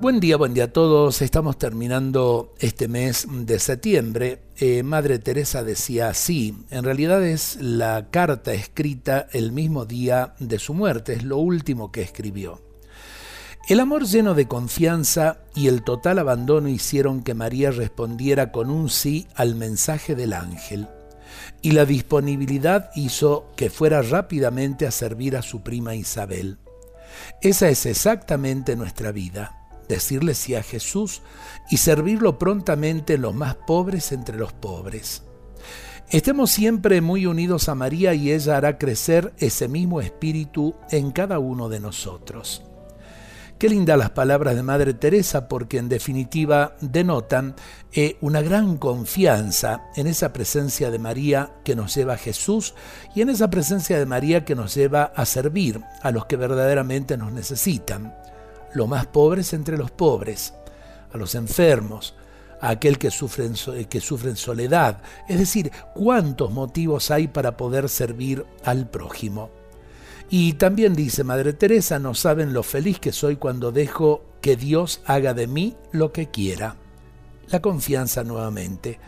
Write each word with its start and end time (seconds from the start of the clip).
Buen 0.00 0.20
día, 0.20 0.36
buen 0.36 0.52
día 0.52 0.64
a 0.64 0.72
todos. 0.72 1.22
Estamos 1.22 1.56
terminando 1.56 2.52
este 2.58 2.88
mes 2.88 3.26
de 3.30 3.58
septiembre. 3.58 4.42
Eh, 4.58 4.82
Madre 4.82 5.18
Teresa 5.18 5.62
decía 5.62 6.08
así, 6.08 6.54
en 6.70 6.84
realidad 6.84 7.24
es 7.24 7.56
la 7.60 8.08
carta 8.10 8.52
escrita 8.52 9.28
el 9.32 9.52
mismo 9.52 9.86
día 9.86 10.34
de 10.40 10.58
su 10.58 10.74
muerte, 10.74 11.14
es 11.14 11.22
lo 11.22 11.38
último 11.38 11.90
que 11.92 12.02
escribió. 12.02 12.60
El 13.68 13.80
amor 13.80 14.04
lleno 14.04 14.34
de 14.34 14.46
confianza 14.46 15.38
y 15.54 15.68
el 15.68 15.84
total 15.84 16.18
abandono 16.18 16.68
hicieron 16.68 17.22
que 17.22 17.32
María 17.32 17.70
respondiera 17.70 18.52
con 18.52 18.70
un 18.70 18.90
sí 18.90 19.26
al 19.36 19.54
mensaje 19.54 20.14
del 20.14 20.34
ángel, 20.34 20.88
y 21.62 21.70
la 21.70 21.86
disponibilidad 21.86 22.90
hizo 22.94 23.46
que 23.56 23.70
fuera 23.70 24.02
rápidamente 24.02 24.86
a 24.86 24.90
servir 24.90 25.36
a 25.36 25.42
su 25.42 25.62
prima 25.62 25.94
Isabel. 25.94 26.58
Esa 27.40 27.68
es 27.68 27.86
exactamente 27.86 28.76
nuestra 28.76 29.12
vida 29.12 29.63
decirle 29.88 30.34
sí 30.34 30.54
a 30.54 30.62
Jesús 30.62 31.22
y 31.70 31.78
servirlo 31.78 32.38
prontamente 32.38 33.14
en 33.14 33.22
los 33.22 33.34
más 33.34 33.54
pobres 33.54 34.12
entre 34.12 34.36
los 34.36 34.52
pobres. 34.52 35.22
Estemos 36.10 36.50
siempre 36.50 37.00
muy 37.00 37.26
unidos 37.26 37.68
a 37.68 37.74
María 37.74 38.14
y 38.14 38.30
ella 38.30 38.56
hará 38.56 38.78
crecer 38.78 39.32
ese 39.38 39.68
mismo 39.68 40.00
espíritu 40.00 40.74
en 40.90 41.10
cada 41.10 41.38
uno 41.38 41.68
de 41.68 41.80
nosotros. 41.80 42.62
Qué 43.58 43.68
lindas 43.68 43.96
las 43.96 44.10
palabras 44.10 44.56
de 44.56 44.62
Madre 44.62 44.94
Teresa 44.94 45.48
porque 45.48 45.78
en 45.78 45.88
definitiva 45.88 46.76
denotan 46.80 47.54
eh, 47.92 48.18
una 48.20 48.42
gran 48.42 48.76
confianza 48.76 49.84
en 49.96 50.06
esa 50.06 50.32
presencia 50.32 50.90
de 50.90 50.98
María 50.98 51.50
que 51.64 51.76
nos 51.76 51.94
lleva 51.94 52.14
a 52.14 52.18
Jesús 52.18 52.74
y 53.14 53.22
en 53.22 53.30
esa 53.30 53.50
presencia 53.50 53.98
de 53.98 54.06
María 54.06 54.44
que 54.44 54.56
nos 54.56 54.74
lleva 54.74 55.04
a 55.04 55.24
servir 55.24 55.80
a 56.02 56.10
los 56.10 56.26
que 56.26 56.36
verdaderamente 56.36 57.16
nos 57.16 57.32
necesitan 57.32 58.14
los 58.74 58.88
más 58.88 59.06
pobres 59.06 59.52
entre 59.52 59.78
los 59.78 59.90
pobres, 59.90 60.54
a 61.12 61.16
los 61.16 61.34
enfermos, 61.34 62.14
a 62.60 62.70
aquel 62.70 62.98
que 62.98 63.10
sufre, 63.10 63.46
en, 63.46 63.84
que 63.86 64.00
sufre 64.00 64.30
en 64.30 64.36
soledad. 64.36 65.02
Es 65.28 65.38
decir, 65.38 65.70
cuántos 65.94 66.50
motivos 66.50 67.10
hay 67.10 67.28
para 67.28 67.56
poder 67.56 67.88
servir 67.88 68.44
al 68.64 68.88
prójimo. 68.88 69.50
Y 70.30 70.54
también 70.54 70.94
dice 70.94 71.22
Madre 71.22 71.52
Teresa, 71.52 71.98
no 71.98 72.14
saben 72.14 72.52
lo 72.52 72.62
feliz 72.62 72.98
que 72.98 73.12
soy 73.12 73.36
cuando 73.36 73.72
dejo 73.72 74.24
que 74.40 74.56
Dios 74.56 75.00
haga 75.04 75.34
de 75.34 75.46
mí 75.46 75.76
lo 75.92 76.12
que 76.12 76.30
quiera. 76.30 76.76
La 77.48 77.60
confianza 77.60 78.24
nuevamente 78.24 78.98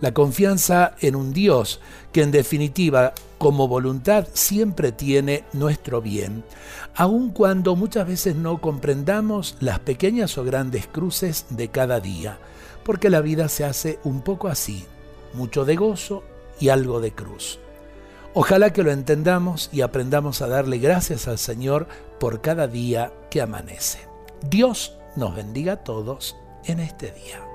la 0.00 0.12
confianza 0.12 0.94
en 1.00 1.16
un 1.16 1.32
Dios 1.32 1.80
que 2.12 2.22
en 2.22 2.30
definitiva 2.30 3.12
como 3.38 3.68
voluntad 3.68 4.26
siempre 4.32 4.92
tiene 4.92 5.44
nuestro 5.52 6.02
bien, 6.02 6.44
aun 6.94 7.30
cuando 7.30 7.76
muchas 7.76 8.06
veces 8.06 8.36
no 8.36 8.60
comprendamos 8.60 9.56
las 9.60 9.78
pequeñas 9.78 10.36
o 10.36 10.44
grandes 10.44 10.86
cruces 10.86 11.46
de 11.50 11.68
cada 11.68 12.00
día, 12.00 12.38
porque 12.84 13.08
la 13.08 13.20
vida 13.20 13.48
se 13.48 13.64
hace 13.64 13.98
un 14.04 14.22
poco 14.22 14.48
así, 14.48 14.84
mucho 15.32 15.64
de 15.64 15.76
gozo 15.76 16.22
y 16.58 16.68
algo 16.68 17.00
de 17.00 17.12
cruz. 17.12 17.58
Ojalá 18.34 18.72
que 18.72 18.82
lo 18.82 18.92
entendamos 18.92 19.70
y 19.72 19.80
aprendamos 19.80 20.40
a 20.42 20.48
darle 20.48 20.78
gracias 20.78 21.26
al 21.26 21.38
Señor 21.38 21.88
por 22.20 22.40
cada 22.40 22.68
día 22.68 23.12
que 23.30 23.40
amanece. 23.40 24.06
Dios 24.48 24.96
nos 25.16 25.34
bendiga 25.34 25.72
a 25.72 25.84
todos 25.84 26.36
en 26.64 26.78
este 26.80 27.10
día. 27.10 27.49